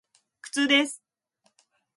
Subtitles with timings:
[0.41, 0.99] 苦痛です。